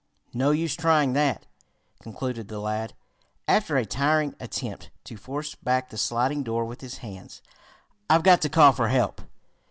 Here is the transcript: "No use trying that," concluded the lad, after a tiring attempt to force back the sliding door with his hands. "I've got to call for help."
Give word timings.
"No 0.33 0.49
use 0.49 0.75
trying 0.75 1.13
that," 1.13 1.45
concluded 2.01 2.47
the 2.47 2.57
lad, 2.57 2.95
after 3.47 3.77
a 3.77 3.85
tiring 3.85 4.33
attempt 4.39 4.89
to 5.03 5.15
force 5.15 5.53
back 5.53 5.91
the 5.91 5.95
sliding 5.99 6.41
door 6.41 6.65
with 6.65 6.81
his 6.81 6.97
hands. 7.05 7.43
"I've 8.09 8.23
got 8.23 8.41
to 8.41 8.49
call 8.49 8.71
for 8.71 8.87
help." 8.87 9.21